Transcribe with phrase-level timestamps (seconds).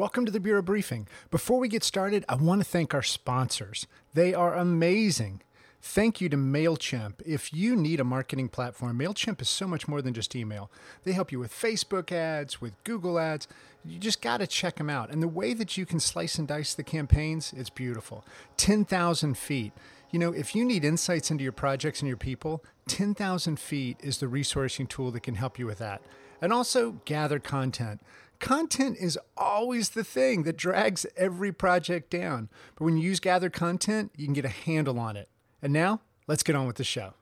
[0.00, 1.06] Welcome to the Bureau Briefing.
[1.30, 3.86] Before we get started, I want to thank our sponsors.
[4.14, 5.42] They are amazing.
[5.82, 7.16] Thank you to MailChimp.
[7.26, 10.70] If you need a marketing platform, MailChimp is so much more than just email.
[11.04, 13.46] They help you with Facebook ads, with Google ads.
[13.84, 15.10] You just got to check them out.
[15.10, 18.24] And the way that you can slice and dice the campaigns, it's beautiful.
[18.56, 19.74] 10,000 feet.
[20.12, 24.16] You know, if you need insights into your projects and your people, 10,000 feet is
[24.16, 26.00] the resourcing tool that can help you with that.
[26.40, 27.98] And also GatherContent.
[28.40, 32.48] Content is always the thing that drags every project down.
[32.74, 35.28] But when you use GatherContent, you can get a handle on it.
[35.62, 37.14] And now, let's get on with the show.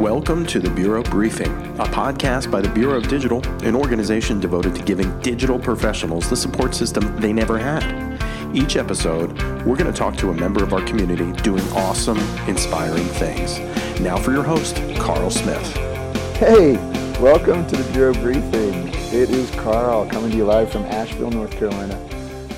[0.00, 4.74] Welcome to the Bureau Briefing, a podcast by the Bureau of Digital, an organization devoted
[4.76, 7.84] to giving digital professionals the support system they never had.
[8.56, 9.32] Each episode,
[9.66, 12.16] we're going to talk to a member of our community doing awesome,
[12.48, 13.58] inspiring things.
[14.00, 15.76] Now for your host, Carl Smith.
[16.38, 16.76] Hey,
[17.20, 18.88] welcome to the Bureau Briefing.
[19.12, 21.94] It is Carl coming to you live from Asheville, North Carolina.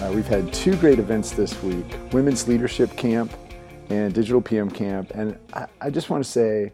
[0.01, 3.33] Uh, we've had two great events this week Women's Leadership Camp
[3.91, 5.11] and Digital PM Camp.
[5.17, 6.73] And I, I just want to say,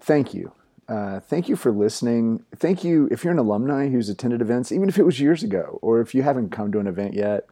[0.00, 0.52] thank you.
[0.88, 2.44] Uh, thank you for listening.
[2.56, 5.78] Thank you if you're an alumni who's attended events, even if it was years ago,
[5.82, 7.46] or if you haven't come to an event yet.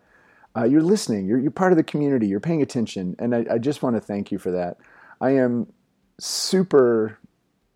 [0.57, 1.27] Uh, you're listening.
[1.27, 2.27] You're, you're part of the community.
[2.27, 4.79] You're paying attention, and I, I just want to thank you for that.
[5.21, 5.71] I am
[6.19, 7.19] super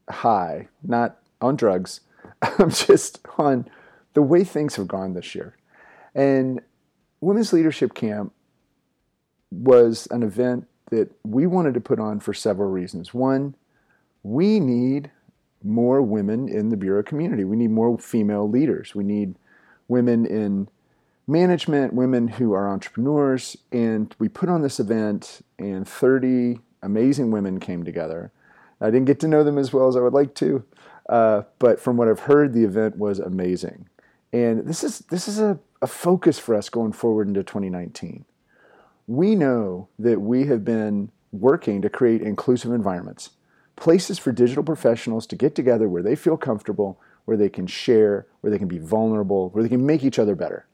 [0.09, 2.01] high, not on drugs.
[2.43, 3.69] I'm just on
[4.15, 5.57] the way things have gone this year.
[6.15, 6.63] And
[7.21, 8.33] Women's Leadership Camp
[9.51, 13.15] was an event that we wanted to put on for several reasons.
[13.15, 13.55] One,
[14.23, 15.11] we need
[15.63, 17.45] more women in the bureau community.
[17.45, 18.95] We need more female leaders.
[18.95, 19.37] We need
[19.89, 20.69] women in
[21.27, 23.57] management, women who are entrepreneurs.
[23.71, 28.33] And we put on this event, and 30 amazing women came together.
[28.81, 30.65] I didn't get to know them as well as I would like to,
[31.09, 33.89] uh, but from what I've heard, the event was amazing.
[34.33, 38.25] And this is this is a, a focus for us going forward into 2019.
[39.07, 43.31] We know that we have been working to create inclusive environments
[43.81, 48.27] places for digital professionals to get together where they feel comfortable, where they can share,
[48.41, 50.67] where they can be vulnerable, where they can make each other better.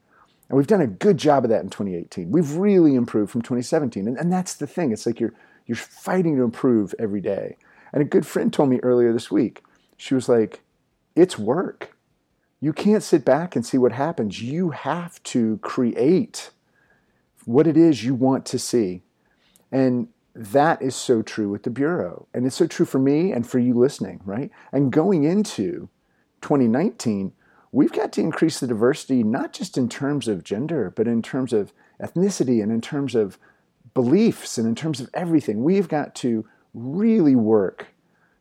[0.49, 2.29] And we've done a good job of that in 2018.
[2.29, 4.07] We've really improved from 2017.
[4.07, 4.91] And, and that's the thing.
[4.91, 5.33] It's like you're,
[5.65, 7.57] you're fighting to improve every day.
[7.93, 9.63] And a good friend told me earlier this week,
[9.95, 10.61] she was like,
[11.15, 11.95] it's work.
[12.59, 14.41] You can't sit back and see what happens.
[14.41, 16.51] You have to create
[17.45, 19.01] what it is you want to see.
[19.71, 22.27] And that is so true with the Bureau.
[22.33, 24.51] And it's so true for me and for you listening, right?
[24.71, 25.89] And going into
[26.41, 27.33] 2019,
[27.71, 31.53] we've got to increase the diversity, not just in terms of gender, but in terms
[31.53, 33.39] of ethnicity and in terms of
[33.95, 35.63] beliefs and in terms of everything.
[35.63, 37.87] We've got to really work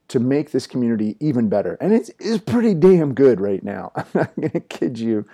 [0.08, 1.78] to make this community even better.
[1.80, 3.92] And it's, it's pretty damn good right now.
[3.96, 5.24] I'm not going to kid you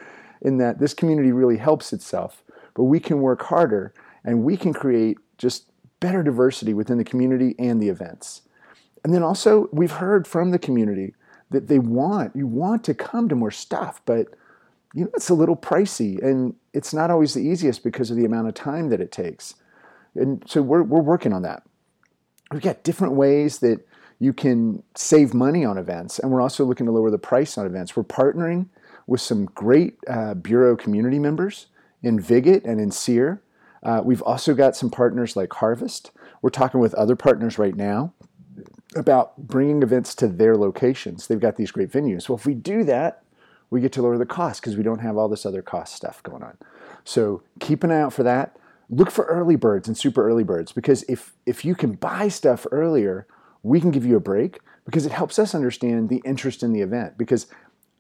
[0.41, 2.45] in that this community really helps itself,
[2.75, 3.93] but we can work harder
[4.25, 5.72] and we can create just
[6.03, 8.43] better diversity within the community and the events.
[9.05, 11.15] And then also, we've heard from the community
[11.51, 14.35] that they want, you want to come to more stuff, but
[14.95, 18.25] you know, it's a little pricey and it's not always the easiest because of the
[18.25, 19.55] amount of time that it takes.
[20.15, 21.63] And so we're, we're working on that.
[22.51, 23.87] We've got different ways that
[24.19, 27.67] you can save money on events, and we're also looking to lower the price on
[27.67, 27.97] events.
[27.97, 28.67] We're partnering
[29.07, 31.67] with some great uh, Bureau community members
[32.03, 33.43] in Viget and in Seer
[33.83, 36.11] uh, we've also got some partners like Harvest.
[36.41, 38.13] We're talking with other partners right now
[38.95, 41.27] about bringing events to their locations.
[41.27, 42.29] They've got these great venues.
[42.29, 43.23] Well, if we do that,
[43.71, 46.23] we get to lower the cost because we don't have all this other cost stuff
[46.23, 46.59] going on.
[47.05, 48.57] So keep an eye out for that.
[48.91, 52.67] Look for early birds and super early birds because if if you can buy stuff
[52.71, 53.27] earlier,
[53.63, 56.83] we can give you a break because it helps us understand the interest in the
[56.83, 57.17] event.
[57.17, 57.47] Because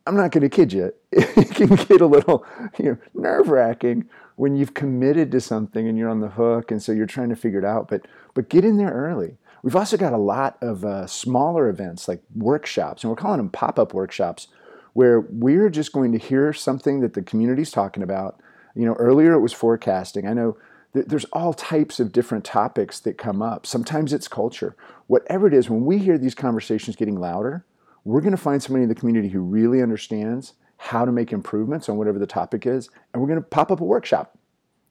[0.06, 2.44] I'm not going to kid you, it can get a little
[2.78, 6.82] you know, nerve wracking when you've committed to something and you're on the hook, and
[6.82, 7.88] so you're trying to figure it out.
[7.88, 9.36] But but get in there early.
[9.62, 13.48] We've also got a lot of uh, smaller events like workshops, and we're calling them
[13.50, 14.48] pop-up workshops,
[14.92, 18.40] where we're just going to hear something that the community's talking about.
[18.74, 20.26] You know, earlier it was forecasting.
[20.26, 20.56] I know
[20.94, 23.66] there's all types of different topics that come up.
[23.66, 24.76] Sometimes it's culture.
[25.06, 27.64] Whatever it is, when we hear these conversations getting louder,
[28.04, 31.88] we're going to find somebody in the community who really understands how to make improvements
[31.88, 34.36] on whatever the topic is, and we're going to pop up a workshop,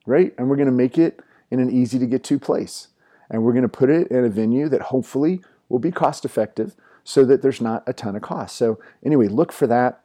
[0.06, 0.34] right?
[0.38, 1.20] And we're going to make it
[1.52, 2.88] in an easy to get to place.
[3.30, 6.76] And we're going to put it in a venue that hopefully will be cost effective
[7.04, 8.56] so that there's not a ton of cost.
[8.56, 10.02] So, anyway, look for that.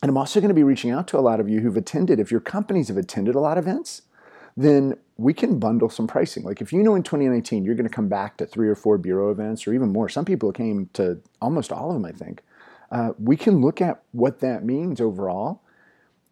[0.00, 2.20] And I'm also going to be reaching out to a lot of you who've attended.
[2.20, 4.02] If your companies have attended a lot of events,
[4.56, 6.44] then we can bundle some pricing.
[6.44, 8.96] Like if you know in 2019 you're going to come back to three or four
[8.96, 12.42] bureau events or even more, some people came to almost all of them, I think.
[12.90, 15.62] Uh, we can look at what that means overall,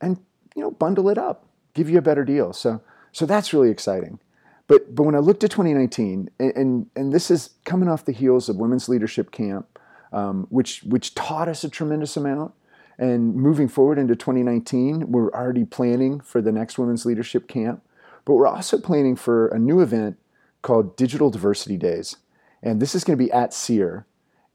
[0.01, 0.19] and
[0.55, 2.53] you know bundle it up, give you a better deal.
[2.53, 2.81] So
[3.13, 4.19] so that's really exciting.
[4.67, 8.13] But but when I looked at 2019, and and, and this is coming off the
[8.13, 9.79] heels of Women's Leadership Camp,
[10.13, 12.55] um, which which taught us a tremendous amount.
[13.01, 17.81] And moving forward into 2019, we're already planning for the next Women's Leadership Camp.
[18.25, 20.19] But we're also planning for a new event
[20.63, 22.17] called Digital Diversity Days.
[22.61, 24.05] And this is going to be at Seer.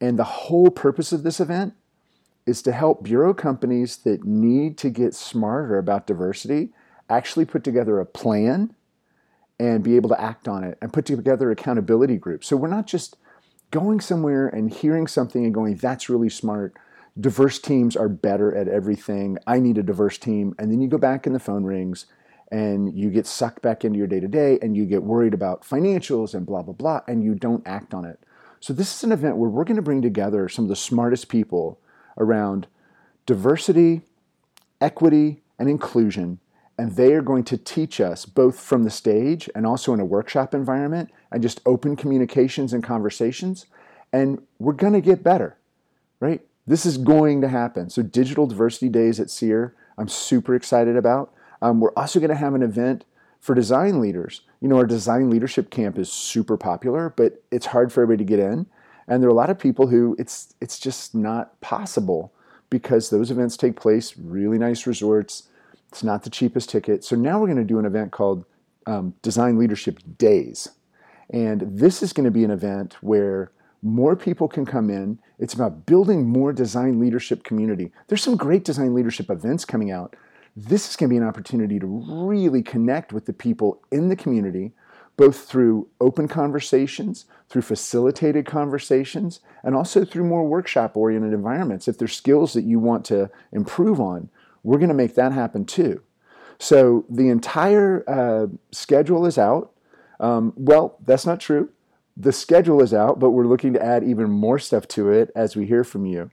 [0.01, 1.73] And the whole purpose of this event
[2.45, 6.69] is to help bureau companies that need to get smarter about diversity
[7.09, 8.73] actually put together a plan
[9.59, 12.47] and be able to act on it and put together accountability groups.
[12.47, 13.17] So we're not just
[13.71, 16.75] going somewhere and hearing something and going, that's really smart.
[17.19, 19.37] Diverse teams are better at everything.
[19.45, 20.55] I need a diverse team.
[20.57, 22.07] And then you go back and the phone rings
[22.51, 25.63] and you get sucked back into your day to day and you get worried about
[25.63, 28.19] financials and blah, blah, blah, and you don't act on it.
[28.59, 31.29] So this is an event where we're going to bring together some of the smartest
[31.29, 31.79] people
[32.17, 32.67] around
[33.25, 34.01] diversity,
[34.81, 36.39] equity, and inclusion.
[36.77, 40.05] And they are going to teach us both from the stage and also in a
[40.05, 43.67] workshop environment and just open communications and conversations.
[44.11, 45.57] And we're going to get better,
[46.19, 46.41] right?
[46.65, 47.89] This is going to happen.
[47.89, 51.33] So, Digital Diversity Days at Seer, I'm super excited about.
[51.61, 53.05] Um, we're also going to have an event
[53.39, 54.41] for design leaders.
[54.61, 58.29] You know, our design leadership camp is super popular, but it's hard for everybody to
[58.37, 58.65] get in.
[59.07, 62.33] And there are a lot of people who it's it's just not possible
[62.69, 65.49] because those events take place really nice resorts.
[65.89, 67.03] It's not the cheapest ticket.
[67.03, 68.45] So now we're going to do an event called
[68.87, 70.69] um, Design Leadership Days,
[71.29, 73.51] and this is going to be an event where
[73.83, 75.19] more people can come in.
[75.39, 77.91] It's about building more design leadership community.
[78.07, 80.15] There's some great design leadership events coming out.
[80.55, 84.15] This is going to be an opportunity to really connect with the people in the
[84.15, 84.71] community
[85.15, 91.87] both through open conversations, through facilitated conversations, and also through more workshop oriented environments.
[91.87, 94.29] If there's skills that you want to improve on,
[94.63, 96.01] we're going to make that happen too.
[96.57, 99.71] So the entire uh, schedule is out.
[100.19, 101.69] Um, well, that's not true.
[102.15, 105.55] The schedule is out, but we're looking to add even more stuff to it as
[105.55, 106.31] we hear from you.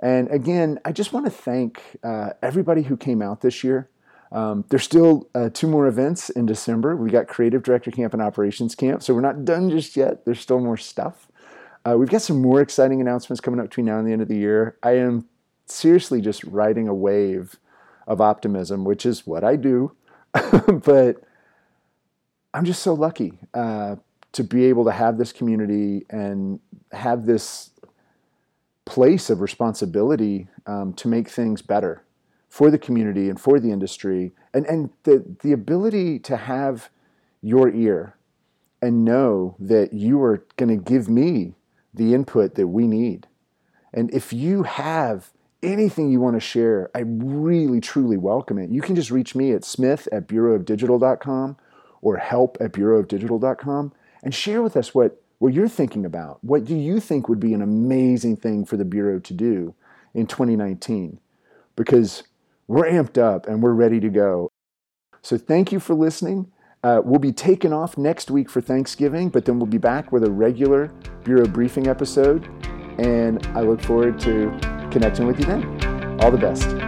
[0.00, 3.88] And again, I just want to thank uh, everybody who came out this year.
[4.32, 6.94] Um, there's still uh, two more events in December.
[6.94, 10.24] We got Creative Director Camp and Operations Camp, so we're not done just yet.
[10.24, 11.28] There's still more stuff.
[11.84, 14.28] Uh, we've got some more exciting announcements coming up between now and the end of
[14.28, 14.76] the year.
[14.82, 15.26] I am
[15.66, 17.56] seriously just riding a wave
[18.06, 19.92] of optimism, which is what I do.
[20.32, 21.22] but
[22.54, 23.96] I'm just so lucky uh,
[24.32, 26.60] to be able to have this community and
[26.92, 27.70] have this
[28.84, 32.02] place of responsibility um, to make things better
[32.50, 36.90] for the community and for the industry, and, and the, the ability to have
[37.40, 38.16] your ear
[38.82, 41.54] and know that you are going to give me
[41.94, 43.26] the input that we need.
[43.92, 45.30] And if you have
[45.62, 48.70] anything you want to share, I really, truly welcome it.
[48.70, 51.56] You can just reach me at smith at bureauofdigital.com
[52.02, 53.92] or help at bureauofdigital.com
[54.22, 56.42] and share with us what, what you're thinking about.
[56.42, 59.74] What do you think would be an amazing thing for the Bureau to do
[60.14, 61.20] in 2019?
[61.76, 62.22] Because
[62.70, 64.48] we're amped up and we're ready to go.
[65.22, 66.52] So thank you for listening.
[66.84, 70.22] Uh, we'll be taking off next week for Thanksgiving, but then we'll be back with
[70.22, 70.86] a regular
[71.24, 72.48] Bureau briefing episode.
[72.96, 74.56] And I look forward to
[74.92, 76.20] connecting with you then.
[76.20, 76.79] All the best.